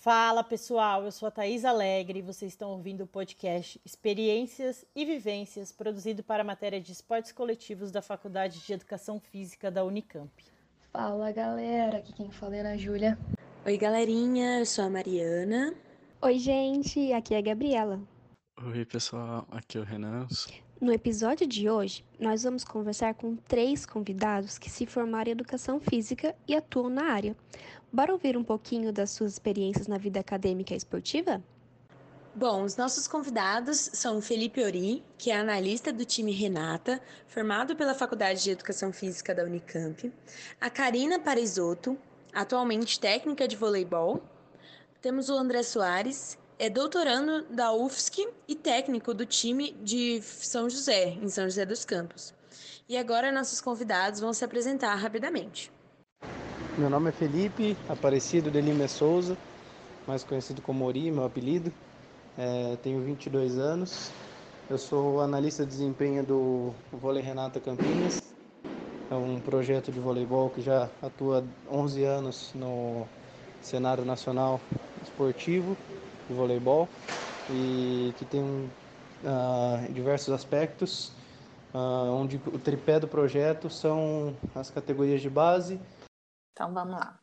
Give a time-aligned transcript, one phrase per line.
[0.00, 5.04] Fala pessoal, eu sou a Thaís Alegre e vocês estão ouvindo o podcast Experiências e
[5.04, 10.30] Vivências, produzido para a matéria de esportes coletivos da Faculdade de Educação Física da Unicamp.
[10.92, 13.18] Fala galera, aqui quem fala é a Júlia.
[13.66, 15.74] Oi galerinha, eu sou a Mariana.
[16.22, 18.00] Oi gente, aqui é a Gabriela.
[18.62, 20.28] Oi pessoal, aqui é o Renan.
[20.80, 25.80] No episódio de hoje, nós vamos conversar com três convidados que se formaram em educação
[25.80, 27.36] física e atuam na área.
[27.92, 31.42] Bora ouvir um pouquinho das suas experiências na vida acadêmica e esportiva?
[32.32, 37.92] Bom, os nossos convidados são Felipe Ori, que é analista do time Renata, formado pela
[37.92, 40.12] Faculdade de Educação Física da Unicamp,
[40.60, 41.98] a Karina Parisotto,
[42.32, 44.22] atualmente técnica de voleibol.
[45.02, 51.10] Temos o André Soares, é doutorando da UFSC e técnico do time de São José,
[51.22, 52.34] em São José dos Campos.
[52.88, 55.70] E agora nossos convidados vão se apresentar rapidamente.
[56.76, 59.36] Meu nome é Felipe Aparecido de Lima Souza,
[60.06, 61.72] mais conhecido como Ori, meu apelido.
[62.36, 64.10] É, tenho 22 anos.
[64.68, 68.20] Eu sou analista de desempenho do Vôlei Renata Campinas.
[69.10, 73.06] É um projeto de voleibol que já atua 11 anos no
[73.62, 74.60] cenário nacional
[75.02, 75.76] esportivo
[76.28, 76.88] de voleibol
[77.50, 81.08] e que tem uh, diversos aspectos,
[81.74, 85.80] uh, onde o tripé do projeto são as categorias de base.
[86.52, 87.18] Então vamos lá.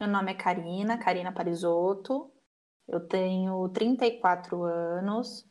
[0.00, 2.32] Meu nome é Karina, Karina Parisotto,
[2.86, 5.44] eu tenho 34 anos,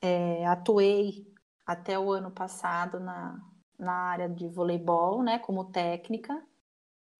[0.00, 1.26] é, atuei
[1.66, 3.38] até o ano passado na,
[3.78, 6.34] na área de voleibol, né, como técnica.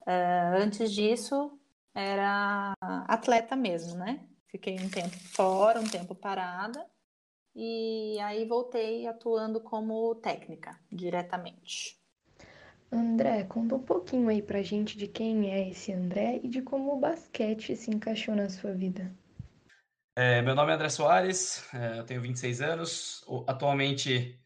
[0.02, 1.58] Uh, antes disso,
[1.94, 2.74] era
[3.06, 4.20] atleta mesmo, né?
[4.48, 6.86] Fiquei um tempo fora, um tempo parada,
[7.54, 11.98] e aí voltei atuando como técnica diretamente.
[12.90, 16.92] André, conta um pouquinho aí pra gente de quem é esse André e de como
[16.92, 19.10] o basquete se encaixou na sua vida.
[20.14, 24.38] É, meu nome é André Soares, é, eu tenho 26 anos, atualmente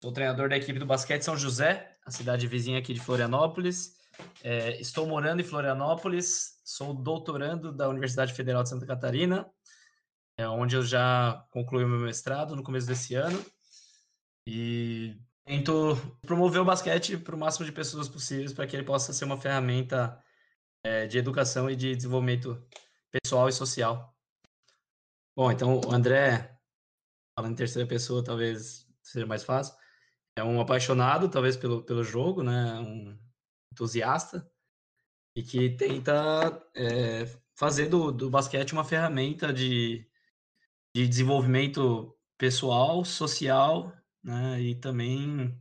[0.00, 3.96] sou treinador da equipe do basquete São José, a cidade vizinha aqui de Florianópolis.
[4.44, 9.50] É, estou morando em Florianópolis, sou doutorando da Universidade Federal de Santa Catarina,
[10.38, 13.44] é, onde eu já concluí o meu mestrado no começo desse ano.
[14.46, 19.12] E tento promover o basquete para o máximo de pessoas possíveis para que ele possa
[19.12, 20.18] ser uma ferramenta
[20.84, 22.64] é, de educação e de desenvolvimento
[23.10, 24.16] pessoal e social.
[25.36, 26.56] Bom, então o André,
[27.36, 29.74] falando em terceira pessoa, talvez seja mais fácil.
[30.36, 32.78] É um apaixonado, talvez, pelo, pelo jogo, né?
[32.80, 33.18] Um
[33.72, 34.50] entusiasta
[35.34, 40.06] e que tenta é, fazer do, do basquete uma ferramenta de,
[40.94, 43.92] de desenvolvimento pessoal, social,
[44.22, 45.56] né, e também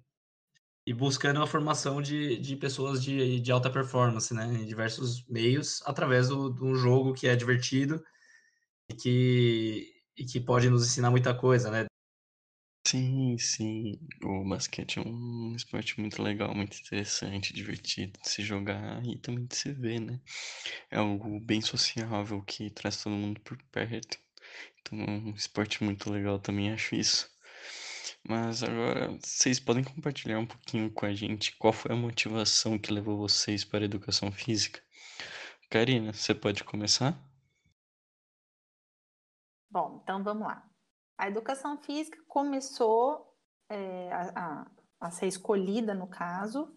[0.86, 5.82] e buscando a formação de, de pessoas de, de alta performance, né, em diversos meios,
[5.86, 8.04] através de um jogo que é divertido
[8.90, 11.86] e que, e que pode nos ensinar muita coisa, né,
[12.86, 14.00] Sim, sim.
[14.24, 19.46] O basquete é um esporte muito legal, muito interessante, divertido de se jogar e também
[19.46, 20.20] de se ver, né?
[20.92, 24.18] É algo bem sociável que traz todo mundo por perto.
[24.82, 27.30] Então é um esporte muito legal também, acho isso.
[28.24, 32.94] Mas agora, vocês podem compartilhar um pouquinho com a gente qual foi a motivação que
[32.94, 34.82] levou vocês para a educação física?
[35.70, 37.18] Karina, você pode começar?
[39.70, 40.71] Bom, então vamos lá.
[41.22, 43.32] A educação física começou
[43.70, 44.72] é, a, a,
[45.02, 46.76] a ser escolhida, no caso,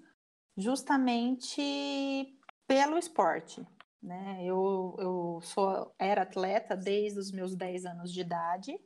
[0.54, 3.66] justamente pelo esporte.
[4.02, 4.44] Né?
[4.44, 8.78] Eu, eu sou, era atleta desde os meus 10 anos de idade,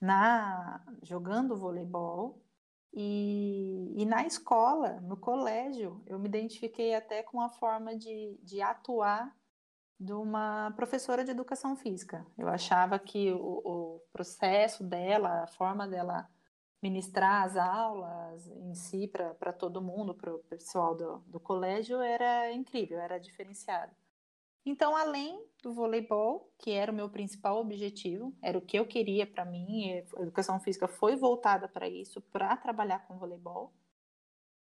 [0.00, 2.42] na, jogando voleibol,
[2.90, 8.62] e, e na escola, no colégio, eu me identifiquei até com a forma de, de
[8.62, 9.30] atuar
[10.00, 12.26] de uma professora de educação física.
[12.38, 13.85] Eu achava que o, o
[14.16, 16.26] processo dela, a forma dela
[16.82, 22.50] ministrar as aulas em si para todo mundo, para o pessoal do, do colégio, era
[22.50, 23.92] incrível, era diferenciado.
[24.64, 29.26] Então, além do voleibol, que era o meu principal objetivo, era o que eu queria
[29.26, 33.72] para mim, a educação física foi voltada para isso, para trabalhar com voleibol.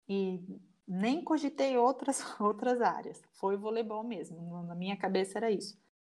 [0.08, 0.44] E
[0.88, 3.22] nem cogitei outras, outras áreas.
[3.32, 5.78] Foi voleibol mesmo, na minha cabeça era isso.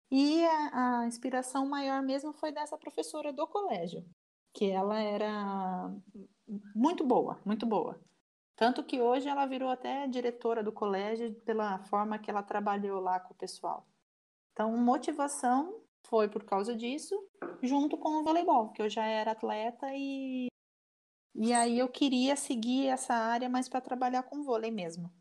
[0.09, 4.05] E a, a, inspiração maior mesmo foi dessa professora do colégio,
[4.53, 5.93] que ela era
[6.73, 7.99] muito boa, muito boa.
[8.55, 13.19] Tanto que hoje ela virou até diretora do colégio pela forma que ela trabalhou lá
[13.19, 13.85] com o pessoal.
[14.53, 17.15] Então, motivação foi por causa disso,
[17.61, 20.47] junto com o voleibol, que eu já era atleta e
[21.39, 25.13] e aí eu queria seguir essa área, mas para trabalhar com vôlei mesmo.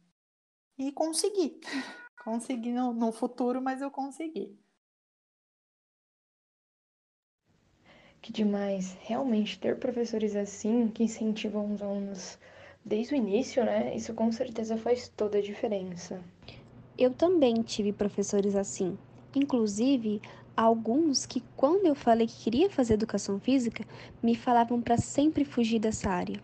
[0.79, 1.61] E consegui.
[2.25, 4.59] consegui no, no futuro, mas eu consegui.
[8.27, 8.97] Que demais.
[9.03, 12.37] Realmente, ter professores assim que incentivam os alunos
[12.85, 13.95] desde o início, né?
[13.95, 16.21] Isso com certeza faz toda a diferença.
[16.99, 18.99] Eu também tive professores assim.
[19.33, 20.21] Inclusive,
[20.57, 23.85] alguns que, quando eu falei que queria fazer educação física,
[24.21, 26.43] me falavam para sempre fugir dessa área.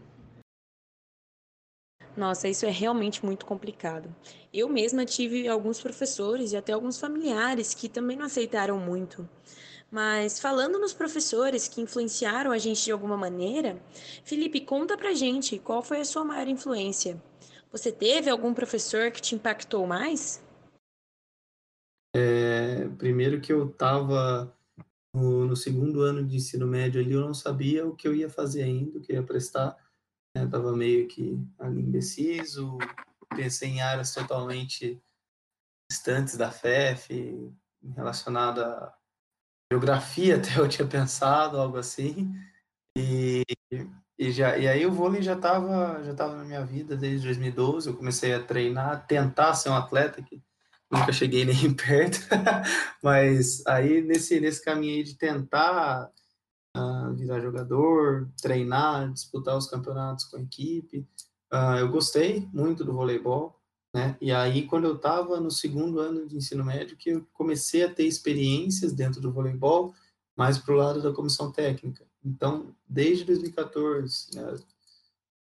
[2.16, 4.14] Nossa, isso é realmente muito complicado.
[4.54, 9.28] Eu mesma tive alguns professores e até alguns familiares que também não aceitaram muito.
[9.92, 13.78] Mas falando nos professores que influenciaram a gente de alguma maneira,
[14.24, 17.22] Felipe, conta pra gente qual foi a sua maior influência.
[17.70, 20.42] Você teve algum professor que te impactou mais?
[22.16, 24.56] É, primeiro que eu estava
[25.14, 28.30] no, no, segundo ano de ensino médio ali, eu não sabia o que eu ia
[28.30, 29.76] fazer ainda, o que eu ia prestar.
[30.34, 30.46] Né?
[30.46, 32.78] Tava meio que ali indeciso,
[33.36, 34.98] pensei em áreas totalmente
[35.90, 37.52] distantes da FEF,
[37.94, 38.90] relacionada
[39.72, 42.32] geografia até eu tinha pensado, algo assim.
[42.96, 43.42] E,
[44.18, 47.88] e, já, e aí o vôlei já estava já tava na minha vida desde 2012.
[47.88, 50.42] Eu comecei a treinar, tentar ser um atleta, que
[50.90, 52.18] nunca cheguei nem perto.
[53.02, 56.10] Mas aí nesse, nesse caminho aí de tentar
[56.76, 61.08] uh, virar jogador, treinar, disputar os campeonatos com a equipe,
[61.52, 63.61] uh, eu gostei muito do voleibol.
[63.94, 64.16] Né?
[64.20, 67.92] E aí, quando eu estava no segundo ano de ensino médio, que eu comecei a
[67.92, 69.94] ter experiências dentro do voleibol,
[70.36, 72.06] mais para o lado da comissão técnica.
[72.24, 74.56] Então, desde 2014, né,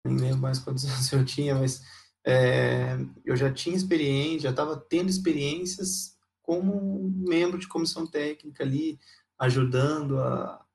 [0.05, 1.81] nem lembro mais quantos anos eu tinha, mas
[2.25, 8.99] é, eu já tinha experiência, já estava tendo experiências como membro de comissão técnica ali,
[9.39, 10.65] ajudando a,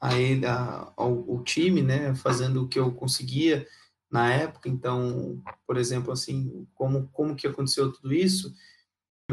[0.00, 3.66] a ele, a, ao, time, né, fazendo o que eu conseguia
[4.10, 4.68] na época.
[4.68, 8.54] Então, por exemplo, assim, como como que aconteceu tudo isso?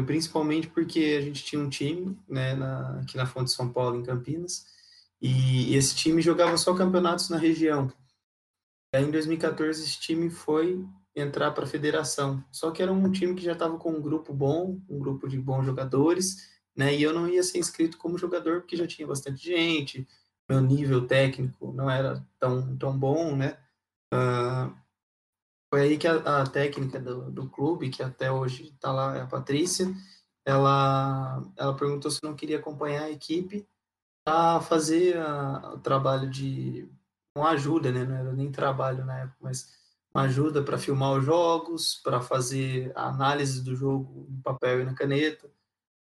[0.06, 4.02] Principalmente porque a gente tinha um time, né, na, aqui na Fonte São Paulo, em
[4.02, 4.66] Campinas,
[5.20, 7.92] e esse time jogava só campeonatos na região.
[8.94, 10.84] Aí, em 2014, esse time foi
[11.14, 12.44] entrar para a federação.
[12.50, 15.38] Só que era um time que já estava com um grupo bom, um grupo de
[15.38, 16.94] bons jogadores, né?
[16.94, 20.06] E eu não ia ser inscrito como jogador porque já tinha bastante gente,
[20.48, 23.56] meu nível técnico não era tão tão bom, né?
[24.12, 24.74] Uh,
[25.72, 29.22] foi aí que a, a técnica do, do, clube, que até hoje está lá, é
[29.22, 29.92] a Patrícia,
[30.44, 33.66] ela, ela perguntou se não queria acompanhar a equipe
[34.26, 35.16] a fazer
[35.72, 36.88] o trabalho de
[37.36, 38.04] uma ajuda, né?
[38.04, 39.74] Não era nem trabalho na época, mas
[40.14, 44.84] uma ajuda para filmar os jogos, para fazer a análise do jogo no papel e
[44.84, 45.50] na caneta.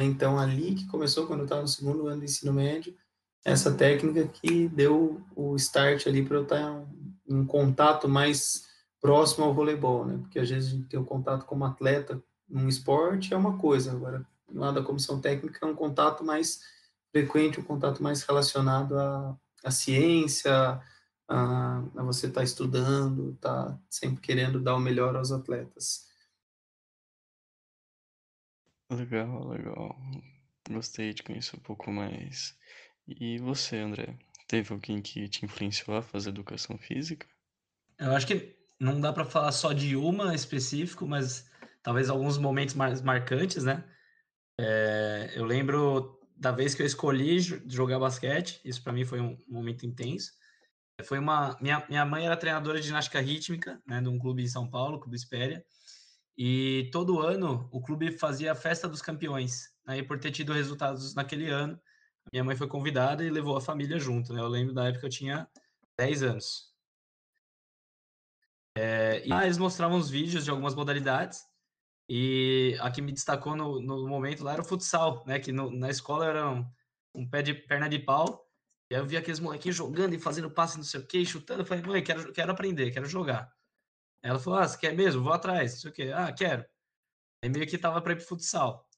[0.01, 2.97] Então, ali que começou, quando eu estava no segundo ano de ensino médio,
[3.45, 6.85] essa técnica que deu o start ali para eu estar
[7.33, 8.69] um contato mais
[9.01, 10.19] próximo ao voleibol, né?
[10.19, 13.57] Porque às vezes a gente tem o um contato como atleta num esporte é uma
[13.59, 16.61] coisa, agora lá da comissão técnica é um contato mais
[17.11, 20.53] frequente, um contato mais relacionado à, à ciência,
[21.27, 26.07] a, a você estar tá estudando, tá sempre querendo dar o melhor aos atletas.
[28.91, 29.97] Legal, legal.
[30.71, 32.55] Gostei de conhecer um pouco mais.
[33.09, 34.19] E você, André?
[34.53, 37.27] Teve alguém que te influenciou a fazer educação física?
[37.99, 41.51] Eu acho que não dá para falar só de uma específico, mas
[41.83, 43.83] talvez alguns momentos mais marcantes, né?
[44.61, 49.39] É, eu lembro da vez que eu escolhi jogar basquete, isso para mim foi um
[49.49, 50.33] momento intenso.
[51.03, 54.69] Foi uma minha, minha mãe era treinadora de ginástica rítmica, né, um clube em São
[54.69, 55.65] Paulo, Clube Espéria,
[56.37, 60.53] e todo ano o clube fazia a festa dos campeões, né, e por ter tido
[60.53, 61.81] resultados naquele ano,
[62.31, 64.41] minha mãe foi convidada e levou a família junto, né?
[64.41, 65.49] Eu lembro da época que eu tinha
[65.99, 66.73] 10 anos.
[68.77, 71.45] É, e lá eles mostravam os vídeos de algumas modalidades.
[72.09, 75.39] E a que me destacou no, no momento lá era o futsal, né?
[75.39, 76.67] Que no, na escola era um,
[77.15, 78.47] um, pé de perna de pau.
[78.91, 81.63] E aí eu via aqueles molequinhos jogando e fazendo passe, não sei o quê, chutando.
[81.63, 83.51] Eu falei, mãe, quero, quero aprender, quero jogar.
[84.23, 85.23] Ela falou, ah, você quer mesmo?
[85.23, 86.13] Vou atrás, não sei o quê.
[86.15, 86.65] Ah, quero.
[87.43, 88.89] Aí meio que tava para ir pro futsal.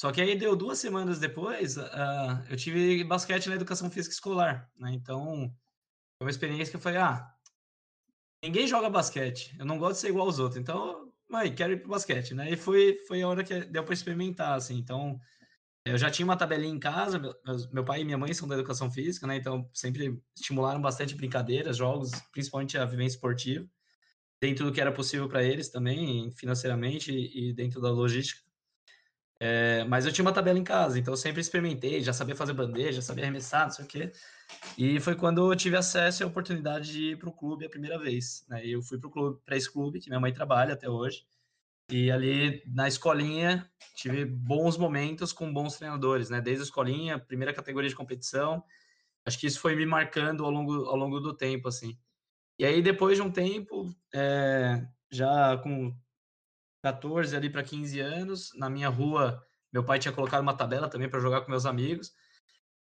[0.00, 1.82] Só que aí deu duas semanas depois, uh,
[2.50, 4.92] eu tive basquete na educação física escolar, né?
[4.92, 5.54] Então,
[6.18, 7.32] foi uma experiência que eu falei, ah,
[8.42, 11.80] ninguém joga basquete, eu não gosto de ser igual aos outros, então, mãe, quero ir
[11.80, 12.50] pro basquete, né?
[12.50, 15.20] E foi, foi a hora que deu para experimentar, assim, então,
[15.84, 17.34] eu já tinha uma tabelinha em casa, meu,
[17.72, 19.36] meu pai e minha mãe são da educação física, né?
[19.36, 23.68] Então, sempre estimularam bastante brincadeiras, jogos, principalmente a vivência esportiva,
[24.40, 28.42] dentro do que era possível para eles também, financeiramente e dentro da logística.
[29.44, 32.52] É, mas eu tinha uma tabela em casa, então eu sempre experimentei, já sabia fazer
[32.52, 34.12] bandeja, sabia arremessar, não sei o quê.
[34.78, 37.68] E foi quando eu tive acesso e a oportunidade de ir para o clube a
[37.68, 38.46] primeira vez.
[38.48, 38.64] Né?
[38.64, 39.00] Eu fui
[39.44, 41.26] para esse clube, que minha mãe trabalha até hoje.
[41.90, 46.40] E ali na escolinha tive bons momentos com bons treinadores, né?
[46.40, 48.62] Desde a escolinha, primeira categoria de competição.
[49.26, 51.98] acho que isso foi me marcando ao longo, ao longo do tempo, assim.
[52.60, 55.92] E aí, depois de um tempo, é, já com
[56.82, 61.08] 14 ali para 15 anos, na minha rua, meu pai tinha colocado uma tabela também
[61.08, 62.12] para jogar com meus amigos.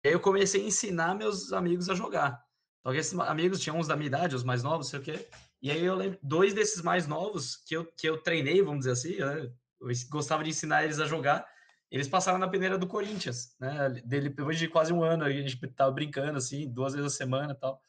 [0.05, 2.40] E aí eu comecei a ensinar meus amigos a jogar.
[2.83, 5.28] Só que esses amigos tinham uns da minha idade, os mais novos, sei o quê.
[5.61, 8.93] E aí eu lembro, dois desses mais novos que eu, que eu treinei, vamos dizer
[8.93, 9.50] assim, né?
[9.81, 11.45] eu gostava de ensinar eles a jogar,
[11.90, 13.90] eles passaram na peneira do Corinthians, né?
[14.05, 17.52] Dele, depois de quase um ano, a gente tava brincando assim, duas vezes a semana
[17.52, 17.81] e tal.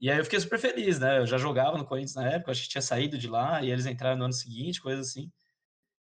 [0.00, 1.18] E aí eu fiquei super feliz, né?
[1.18, 3.86] Eu já jogava no Corinthians na época, acho que tinha saído de lá, e eles
[3.86, 5.30] entraram no ano seguinte, coisa assim.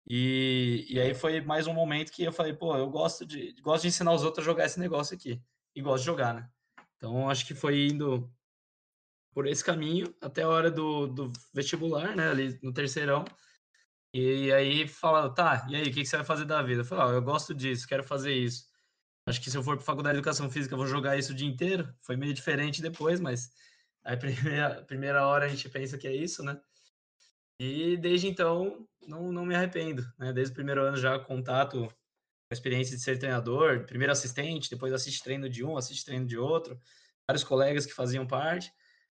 [0.07, 3.83] E, e aí foi mais um momento que eu falei, pô, eu gosto de, gosto
[3.83, 5.41] de ensinar os outros a jogar esse negócio aqui.
[5.75, 6.49] E gosto de jogar, né?
[6.97, 8.31] Então acho que foi indo
[9.33, 12.29] por esse caminho até a hora do, do vestibular, né?
[12.29, 13.25] Ali no terceirão.
[14.13, 16.81] E aí fala, tá, e aí, o que, que você vai fazer da vida?
[16.81, 18.65] Eu falei, ó, eu gosto disso, quero fazer isso.
[19.25, 21.35] Acho que se eu for para faculdade de educação física, eu vou jogar isso o
[21.35, 21.91] dia inteiro.
[22.01, 23.49] Foi meio diferente depois, mas
[24.03, 26.59] a primeira, primeira hora a gente pensa que é isso, né?
[27.59, 30.33] E desde então, não, não me arrependo, né?
[30.33, 31.87] Desde o primeiro ano já contato
[32.49, 36.37] a experiência de ser treinador, primeiro assistente, depois assiste treino de um, assiste treino de
[36.37, 36.79] outro,
[37.27, 38.71] vários colegas que faziam parte.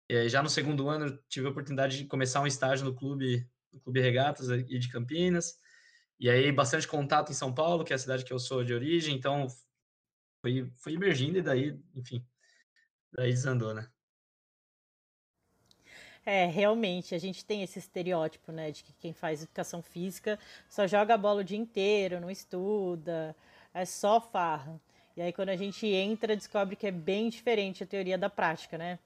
[0.08, 3.80] E já no segundo ano tive a oportunidade de começar um estágio no clube, no
[3.80, 5.56] clube Regatas e de Campinas.
[6.18, 8.74] E aí bastante contato em São Paulo, que é a cidade que eu sou de
[8.74, 9.46] origem, então
[10.42, 12.26] foi, foi emergindo e daí, enfim,
[13.12, 13.88] daí desandou, né?
[16.24, 20.86] É, realmente, a gente tem esse estereótipo, né, de que quem faz educação física só
[20.86, 23.34] joga bola o dia inteiro, não estuda,
[23.72, 24.78] é só farra.
[25.16, 28.76] E aí, quando a gente entra, descobre que é bem diferente a teoria da prática,
[28.78, 28.98] né?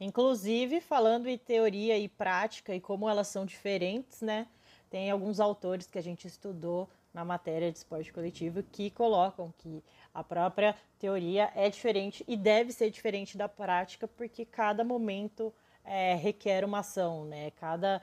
[0.00, 4.46] Inclusive, falando em teoria e prática e como elas são diferentes, né?
[4.88, 9.82] Tem alguns autores que a gente estudou na matéria de esporte coletivo que colocam que
[10.14, 15.52] a própria teoria é diferente e deve ser diferente da prática, porque cada momento
[15.88, 17.50] é, requer uma ação, né?
[17.52, 18.02] Cada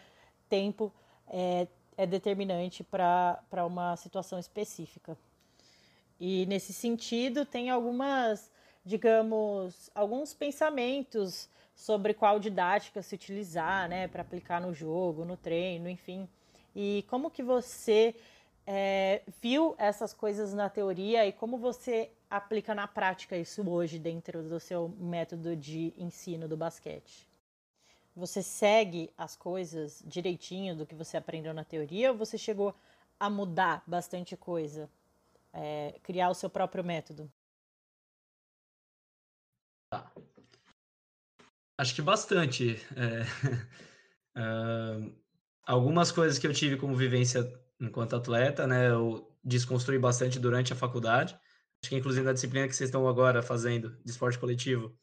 [0.50, 0.92] tempo
[1.28, 5.18] é, é determinante para uma situação específica.
[6.20, 8.52] E nesse sentido, tem algumas,
[8.84, 15.90] digamos, alguns pensamentos sobre qual didática se utilizar, né, para aplicar no jogo, no treino,
[15.90, 16.28] enfim.
[16.74, 18.16] E como que você
[18.66, 24.42] é, viu essas coisas na teoria e como você aplica na prática isso hoje dentro
[24.42, 27.35] do seu método de ensino do basquete?
[28.16, 32.74] Você segue as coisas direitinho do que você aprendeu na teoria ou você chegou
[33.20, 34.90] a mudar bastante coisa?
[35.52, 37.30] É, criar o seu próprio método?
[39.90, 40.12] Tá.
[41.78, 42.78] Acho que bastante.
[42.96, 43.24] É,
[44.40, 45.14] uh,
[45.64, 48.90] algumas coisas que eu tive como vivência enquanto atleta, né?
[48.90, 51.38] Eu desconstruí bastante durante a faculdade.
[51.84, 54.98] Acho que, inclusive, na disciplina que vocês estão agora fazendo de esporte coletivo,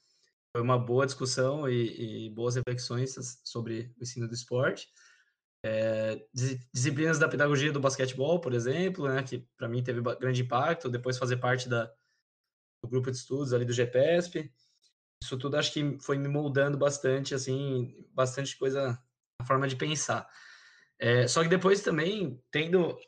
[0.53, 4.89] foi uma boa discussão e, e boas reflexões sobre o ensino do esporte.
[5.65, 6.27] É,
[6.73, 11.17] disciplinas da pedagogia do basquetebol, por exemplo, né, que para mim teve grande impacto, depois
[11.17, 11.87] fazer parte da,
[12.83, 14.53] do grupo de estudos ali do GPSP.
[15.23, 19.01] Isso tudo acho que foi me moldando bastante, assim, bastante coisa,
[19.41, 20.29] a forma de pensar.
[20.99, 22.99] É, só que depois também, tendo.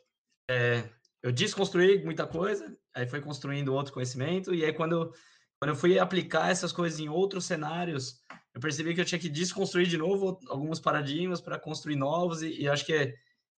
[0.49, 0.89] É,
[1.21, 5.11] eu desconstruí muita coisa, aí foi construindo outro conhecimento, e aí quando
[5.65, 8.21] quando eu fui aplicar essas coisas em outros cenários,
[8.53, 12.61] eu percebi que eu tinha que desconstruir de novo alguns paradigmas para construir novos, e,
[12.61, 13.15] e, acho que é,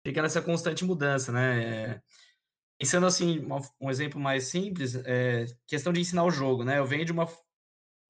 [0.07, 1.65] fica nessa constante mudança, né?
[1.65, 2.03] É,
[2.79, 6.79] pensando assim, uma, um exemplo mais simples, é questão de ensinar o jogo, né?
[6.79, 7.27] Eu venho de uma,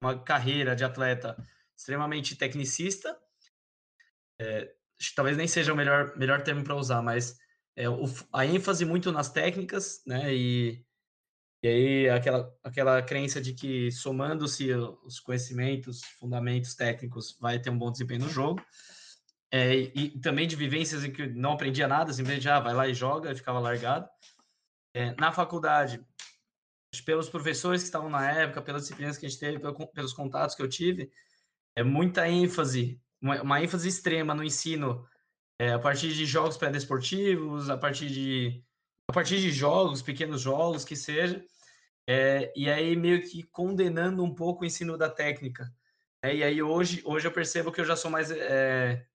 [0.03, 1.35] uma carreira de atleta
[1.75, 3.17] extremamente tecnicista,
[4.39, 4.71] é,
[5.15, 7.35] talvez nem seja o melhor, melhor termo para usar, mas
[7.75, 10.35] é, o, a ênfase muito nas técnicas, né?
[10.35, 10.85] E
[11.63, 17.77] e aí, aquela, aquela crença de que somando-se os conhecimentos, fundamentos técnicos, vai ter um
[17.77, 18.63] bom desempenho no jogo.
[19.51, 22.93] É, e, também de vivências em que não aprendia nada, simplesmente ah, vai lá e
[22.93, 24.07] joga, ficava largado.
[24.93, 26.05] É, na faculdade,
[27.05, 29.59] pelos professores que estavam na época, pelas disciplinas que a gente teve,
[29.93, 31.11] pelos contatos que eu tive,
[31.75, 35.07] é muita ênfase, uma, uma ênfase extrema no ensino,
[35.59, 38.63] é, a partir de jogos pré-desportivos, a partir de
[39.09, 41.43] a partir de jogos, pequenos jogos, que seja,
[42.05, 45.73] é, e aí meio que condenando um pouco o ensino da técnica.
[46.21, 49.05] É, e aí hoje, hoje eu percebo que eu já sou mais, é,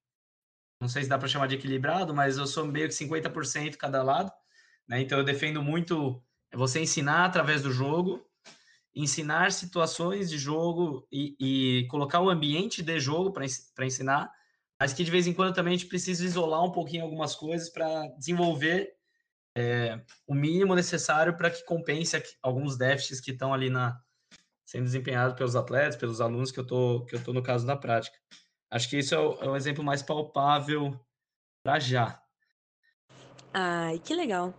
[0.81, 4.03] não sei se dá para chamar de equilibrado, mas eu sou meio que 50% cada
[4.03, 4.33] lado,
[4.89, 5.01] né?
[5.01, 6.23] Então eu defendo muito
[6.55, 8.27] você ensinar através do jogo,
[8.95, 14.31] ensinar situações de jogo e, e colocar o ambiente de jogo para ensinar,
[14.79, 17.71] mas que de vez em quando também a gente precisa isolar um pouquinho algumas coisas
[17.71, 18.95] para desenvolver
[19.57, 24.01] é, o mínimo necessário para que compense alguns déficits que estão ali na,
[24.65, 27.77] sendo desempenhado pelos atletas, pelos alunos que eu tô, que eu tô no caso da
[27.77, 28.17] prática.
[28.71, 30.99] Acho que isso é o, é o exemplo mais palpável
[31.63, 32.23] para já.
[33.53, 34.55] Ai, que legal.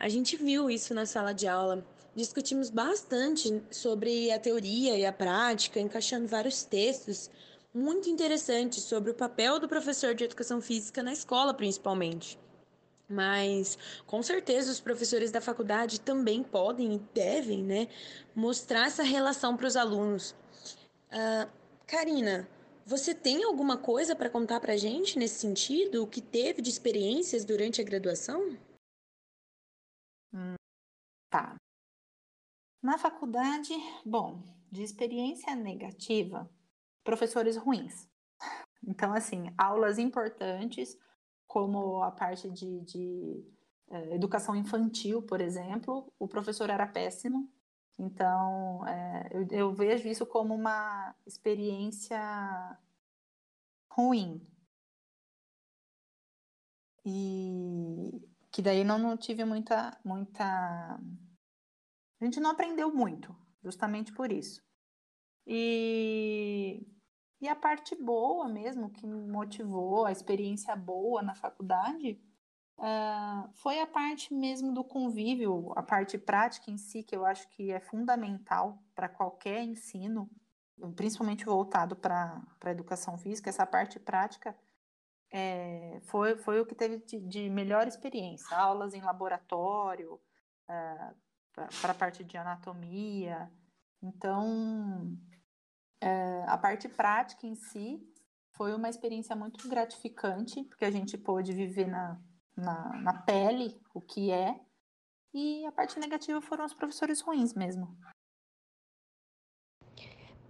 [0.00, 1.86] A gente viu isso na sala de aula.
[2.14, 7.30] Discutimos bastante sobre a teoria e a prática, encaixando vários textos
[7.72, 12.38] muito interessantes sobre o papel do professor de educação física na escola, principalmente.
[13.12, 13.76] Mas
[14.06, 17.88] com certeza os professores da faculdade também podem e devem, né,
[18.34, 20.34] mostrar essa relação para os alunos.
[21.10, 21.50] Uh,
[21.86, 22.48] Karina,
[22.86, 26.02] você tem alguma coisa para contar para a gente nesse sentido?
[26.02, 28.58] O que teve de experiências durante a graduação?
[30.32, 30.54] Hum,
[31.30, 31.56] tá.
[32.82, 36.50] Na faculdade, bom, de experiência negativa,
[37.04, 38.08] professores ruins.
[38.84, 40.98] Então, assim, aulas importantes,
[41.52, 43.44] como a parte de, de
[43.90, 47.46] é, educação infantil, por exemplo, o professor era péssimo.
[47.98, 52.18] Então, é, eu, eu, vejo isso como uma experiência
[53.90, 54.40] ruim.
[57.04, 60.98] E que daí não, não tive muita, muita.
[62.18, 64.62] A gente não aprendeu muito, justamente por isso.
[65.46, 66.82] E,
[67.42, 72.18] e a parte boa mesmo, que me motivou, a experiência boa na faculdade,
[72.78, 77.48] Uh, foi a parte mesmo do convívio, a parte prática em si, que eu acho
[77.50, 80.28] que é fundamental para qualquer ensino,
[80.96, 84.56] principalmente voltado para a educação física, essa parte prática
[85.30, 88.56] é, foi, foi o que teve de, de, melhor experiência.
[88.56, 91.16] Aulas em laboratório, uh,
[91.80, 93.48] para a parte de anatomia.
[94.02, 95.16] Então,
[96.02, 98.00] uh, a parte prática em si
[98.54, 102.20] foi uma experiência muito gratificante, porque a gente pôde viver na,
[102.56, 104.60] na, na pele o que é.
[105.34, 107.96] E a parte negativa foram os professores ruins mesmo.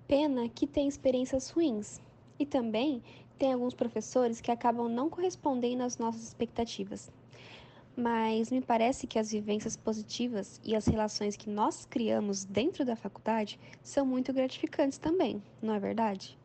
[0.09, 2.01] Pena que tem experiências ruins.
[2.39, 3.03] E também
[3.39, 7.11] tem alguns professores que acabam não correspondendo às nossas expectativas.
[7.97, 12.97] Mas me parece que as vivências positivas e as relações que nós criamos dentro da
[12.97, 16.39] faculdade são muito gratificantes também, não é verdade?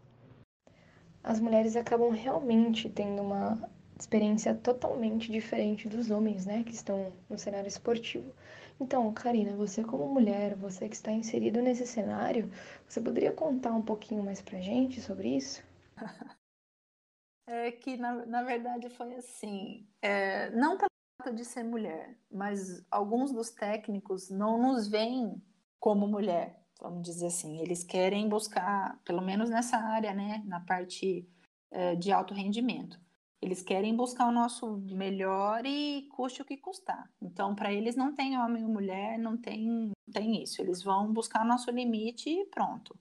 [1.23, 7.37] As mulheres acabam realmente tendo uma experiência totalmente diferente dos homens, né, que estão no
[7.37, 8.31] cenário esportivo.
[8.79, 12.51] Então, Karina, você como mulher, você que está inserido nesse cenário,
[12.87, 15.63] você poderia contar um pouquinho mais pra gente sobre isso?
[17.49, 20.77] É que, na, na verdade, foi assim, é, não
[21.33, 25.41] de ser mulher, mas alguns dos técnicos não nos veem
[25.79, 27.59] como mulher, vamos dizer assim.
[27.59, 31.27] Eles querem buscar, pelo menos nessa área, né, na parte
[31.71, 32.99] é, de alto rendimento
[33.41, 37.09] eles querem buscar o nosso melhor e custe o que custar.
[37.21, 40.61] Então, para eles não tem homem ou mulher, não tem, tem isso.
[40.61, 42.97] Eles vão buscar o nosso limite e pronto.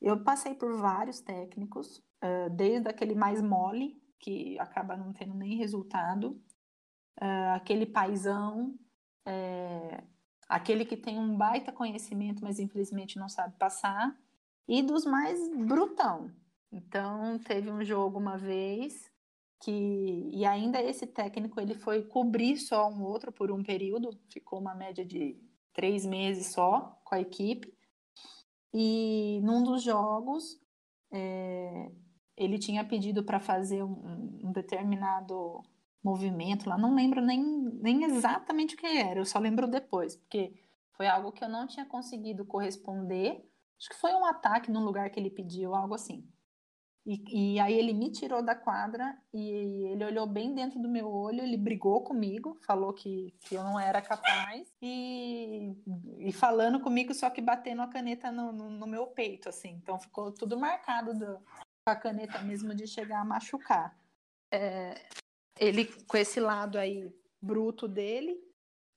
[0.00, 5.56] Eu passei por vários técnicos, uh, desde aquele mais mole, que acaba não tendo nem
[5.56, 6.40] resultado,
[7.20, 8.74] uh, aquele paisão,
[9.26, 10.02] é,
[10.48, 14.16] aquele que tem um baita conhecimento, mas infelizmente não sabe passar,
[14.66, 16.30] e dos mais brutão.
[16.70, 19.10] Então, teve um jogo uma vez
[19.60, 24.60] que e ainda esse técnico ele foi cobrir só um outro por um período, ficou
[24.60, 25.36] uma média de
[25.72, 27.72] três meses só com a equipe.
[28.72, 30.60] E num dos jogos
[31.10, 31.90] é,
[32.36, 35.62] ele tinha pedido para fazer um, um, determinado
[36.02, 40.54] movimento lá, não lembro nem, nem exatamente o que era, eu só lembro depois, porque
[40.92, 43.44] foi algo que eu não tinha conseguido corresponder.
[43.78, 46.28] Acho que foi um ataque num lugar que ele pediu, algo assim.
[47.06, 51.10] E, e, aí ele me tirou da quadra e ele olhou bem dentro do meu
[51.10, 55.74] olho, ele brigou comigo, falou que, que eu não era capaz e,
[56.18, 59.70] e falando comigo, só que batendo a caneta no, no, no meu peito, assim.
[59.82, 61.38] Então ficou tudo marcado do,
[61.82, 63.96] com a caneta mesmo de chegar a machucar.
[64.52, 65.08] É,
[65.58, 68.38] ele, com esse lado aí bruto dele,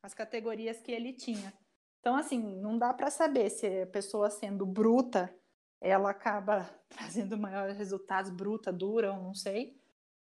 [0.04, 1.54] as categorias que ele tinha.
[2.00, 5.34] Então, assim, não dá para saber se a pessoa sendo bruta
[5.80, 9.80] ela acaba trazendo maiores resultados, bruta, dura, eu não sei.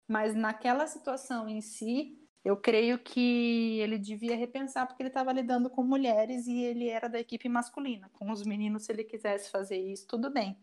[0.08, 5.70] Mas naquela situação em si, eu creio que ele devia repensar, porque ele estava lidando
[5.70, 8.10] com mulheres e ele era da equipe masculina.
[8.12, 10.58] Com os meninos, se ele quisesse fazer isso, tudo bem.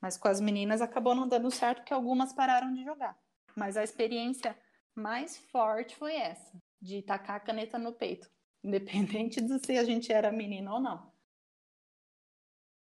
[0.00, 3.16] Mas com as meninas acabou não dando certo, porque algumas pararam de jogar.
[3.54, 4.58] Mas a experiência
[4.94, 8.30] mais forte foi essa, de tacar a caneta no peito,
[8.62, 11.12] independente de se a gente era menina ou não.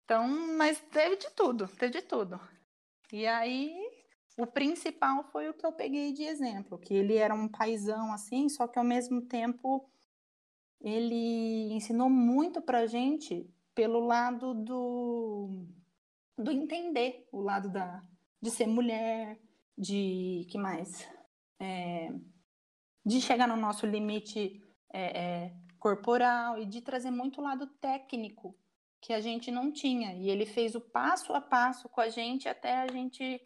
[0.04, 2.38] Então, mas teve de tudo, teve de tudo.
[3.12, 3.74] E aí,
[4.38, 8.48] o principal foi o que eu peguei de exemplo, que ele era um paisão assim,
[8.48, 9.88] só que ao mesmo tempo
[10.80, 15.66] ele ensinou muito pra gente pelo lado do,
[16.36, 18.02] do entender, o lado da,
[18.40, 19.38] de ser mulher,
[19.78, 21.08] de que mais?
[21.62, 22.12] É,
[23.06, 24.60] de chegar no nosso limite
[24.92, 28.56] é, é, corporal e de trazer muito lado técnico
[29.00, 30.14] que a gente não tinha.
[30.14, 33.40] E ele fez o passo a passo com a gente até a gente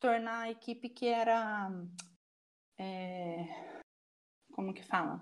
[0.00, 1.70] tornar a equipe que era.
[2.78, 3.44] É,
[4.52, 5.20] como que fala?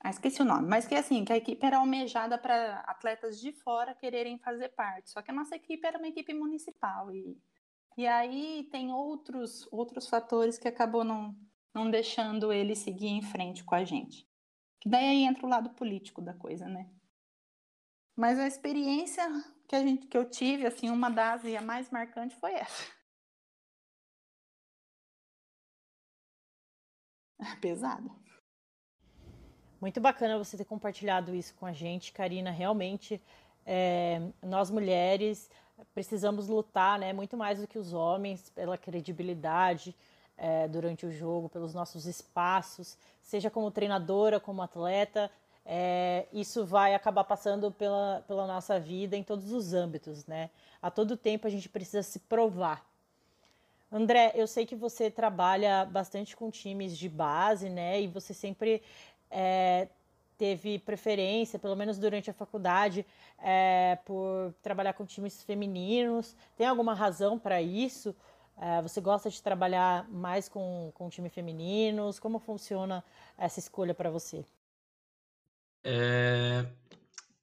[0.00, 3.52] Ah, esqueci o nome, mas que assim, que a equipe era almejada para atletas de
[3.52, 5.10] fora quererem fazer parte.
[5.10, 7.36] Só que a nossa equipe era uma equipe municipal e,
[7.98, 11.36] e aí tem outros outros fatores que acabou não,
[11.74, 14.24] não deixando ele seguir em frente com a gente.
[14.80, 16.88] Que daí entra o lado político da coisa, né?
[18.14, 19.24] Mas a experiência
[19.66, 22.84] que a gente que eu tive, assim, uma das e a mais marcante foi essa.
[27.60, 28.16] Pesado.
[29.80, 32.52] Muito bacana você ter compartilhado isso com a gente, Karina.
[32.52, 33.20] Realmente,
[33.66, 35.50] é, nós mulheres
[35.94, 39.94] precisamos lutar, né, muito mais do que os homens, pela credibilidade
[40.36, 45.30] é, durante o jogo, pelos nossos espaços, seja como treinadora, como atleta.
[45.66, 50.48] É, isso vai acabar passando pela, pela nossa vida em todos os âmbitos, né?
[50.80, 52.86] A todo tempo a gente precisa se provar.
[53.90, 58.00] André, eu sei que você trabalha bastante com times de base, né?
[58.00, 58.82] E você sempre
[59.30, 59.88] é,
[60.38, 63.04] teve preferência, pelo menos durante a faculdade,
[63.38, 66.36] é, por trabalhar com times femininos.
[66.56, 68.14] Tem alguma razão para isso?
[68.56, 72.18] É, você gosta de trabalhar mais com, com time femininos?
[72.18, 73.04] Como funciona
[73.36, 74.44] essa escolha para você?
[75.84, 76.64] É,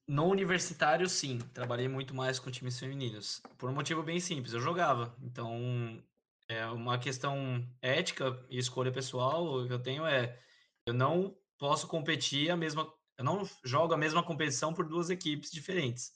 [0.08, 3.42] no universitário, sim, trabalhei muito mais com times femininos.
[3.58, 5.14] Por um motivo bem simples, eu jogava.
[5.22, 6.02] Então,
[6.48, 10.38] é uma questão ética e escolha pessoal que eu tenho é
[10.86, 12.92] eu não posso competir a mesma.
[13.18, 16.12] Eu não jogo a mesma competição por duas equipes diferentes.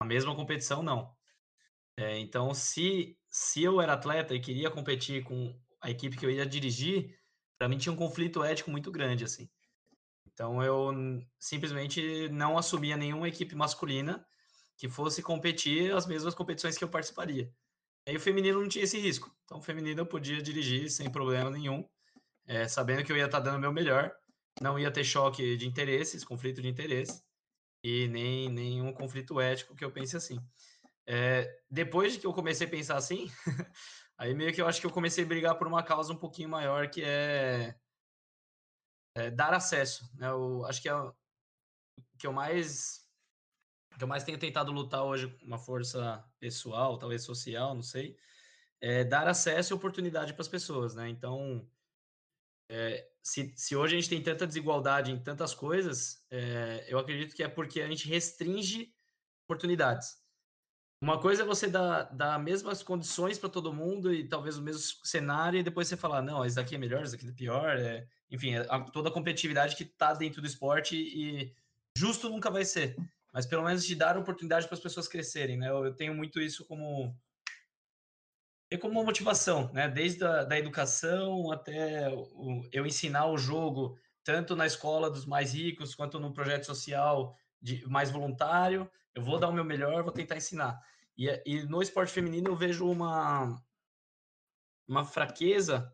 [0.00, 1.14] A mesma competição, não.
[1.96, 6.30] É, então, se, se eu era atleta e queria competir com a equipe que eu
[6.30, 7.16] ia dirigir,
[7.56, 9.48] para mim tinha um conflito ético muito grande, assim.
[10.26, 10.92] Então, eu
[11.38, 14.26] simplesmente não assumia nenhuma equipe masculina
[14.76, 17.52] que fosse competir as mesmas competições que eu participaria.
[18.06, 19.34] Aí o feminino não tinha esse risco.
[19.44, 21.88] Então, o feminino eu podia dirigir sem problema nenhum,
[22.46, 24.12] é, sabendo que eu ia estar tá dando o meu melhor
[24.60, 27.22] não ia ter choque de interesses, conflito de interesse,
[27.82, 30.38] e nem nenhum conflito ético que eu pense assim.
[31.06, 33.30] É, depois de que eu comecei a pensar assim,
[34.16, 36.48] aí meio que eu acho que eu comecei a brigar por uma causa um pouquinho
[36.48, 37.76] maior, que é,
[39.16, 40.10] é dar acesso.
[40.14, 40.28] Né?
[40.28, 41.14] Eu acho que é o
[42.18, 43.04] que eu mais
[43.96, 48.16] que eu mais tenho tentado lutar hoje, uma força pessoal, talvez social, não sei,
[48.80, 51.08] é dar acesso e oportunidade para as pessoas, né?
[51.08, 51.68] Então,
[52.68, 57.34] é, se, se hoje a gente tem tanta desigualdade em tantas coisas, é, eu acredito
[57.34, 58.92] que é porque a gente restringe
[59.46, 60.22] oportunidades.
[61.00, 64.80] Uma coisa é você dar, dar mesmas condições para todo mundo e talvez o mesmo
[65.04, 67.76] cenário, e depois você falar, não, esse daqui é melhor, esse daqui é pior.
[67.78, 71.52] É, enfim, é a, toda a competitividade que está dentro do esporte e
[71.96, 72.96] justo nunca vai ser.
[73.32, 75.68] Mas pelo menos de dar oportunidade para as pessoas crescerem, né?
[75.68, 77.14] Eu, eu tenho muito isso como
[78.70, 79.88] e como motivação, né?
[79.88, 85.54] Desde a da educação até o, eu ensinar o jogo, tanto na escola dos mais
[85.54, 88.90] ricos quanto no projeto social de, mais voluntário.
[89.14, 90.80] Eu vou dar o meu melhor, vou tentar ensinar.
[91.16, 93.62] E, e no esporte feminino eu vejo uma,
[94.88, 95.92] uma fraqueza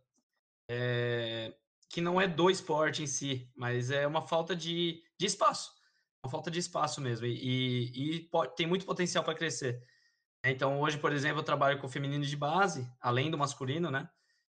[0.68, 1.54] é,
[1.88, 5.72] que não é do esporte em si, mas é uma falta de, de espaço.
[6.22, 7.26] Uma falta de espaço mesmo.
[7.26, 9.82] E, e, e pode, tem muito potencial para crescer.
[10.44, 14.08] Então, hoje, por exemplo, eu trabalho com o feminino de base, além do masculino, né?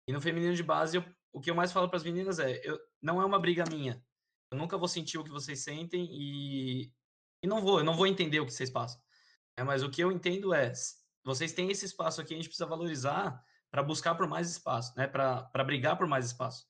[0.06, 2.60] E no feminino de base, eu, o que eu mais falo para as meninas é:
[2.64, 4.02] eu, não é uma briga minha.
[4.50, 6.92] Eu nunca vou sentir o que vocês sentem e,
[7.42, 9.00] e não vou, eu não vou entender o que vocês passam.
[9.56, 10.72] É, mas o que eu entendo é:
[11.24, 15.06] vocês têm esse espaço aqui, a gente precisa valorizar para buscar por mais espaço, né?
[15.06, 16.66] Para brigar por mais espaço.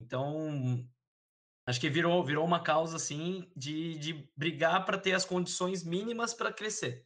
[0.00, 0.86] Então,
[1.66, 6.32] acho que virou, virou uma causa assim de, de brigar para ter as condições mínimas
[6.32, 7.04] para crescer.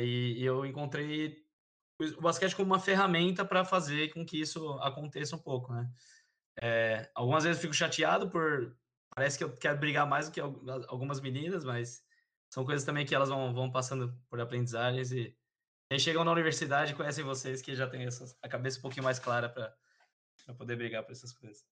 [0.00, 1.42] E, eu encontrei
[2.00, 5.90] o basquete como uma ferramenta para fazer com que isso aconteça um pouco, né?
[6.60, 8.76] É, algumas vezes eu fico chateado por
[9.14, 12.04] parece que eu quero brigar mais do que algumas meninas, mas
[12.50, 15.36] são coisas também que elas vão, vão passando por aprendizagens e
[15.90, 19.04] aí chegam na universidade e conhecem vocês que já têm essa, a cabeça um pouquinho
[19.04, 19.74] mais clara para
[20.56, 21.64] poder brigar por essas coisas.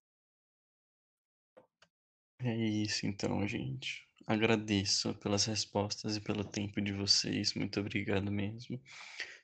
[2.39, 4.10] É isso então, gente.
[4.31, 7.53] Agradeço pelas respostas e pelo tempo de vocês.
[7.55, 8.81] Muito obrigado mesmo.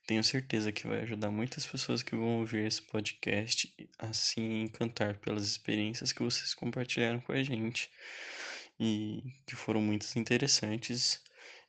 [0.06, 5.18] Tenho certeza que vai ajudar muitas pessoas que vão ouvir esse podcast a se encantar
[5.18, 7.90] pelas experiências que vocês compartilharam com a gente.
[8.78, 11.20] e que foram muito interessantes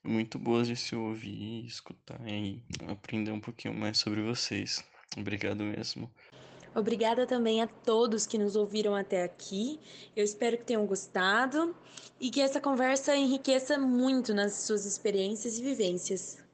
[0.04, 4.84] muito boas de se ouvir, escutar e aprender um pouquinho mais sobre vocês.
[5.18, 6.14] Obrigado mesmo.
[6.76, 9.80] Obrigada também a todos que nos ouviram até aqui.
[10.16, 11.76] Eu espero que tenham gostado
[12.20, 16.47] e que essa conversa enriqueça muito nas suas experiências e vivências.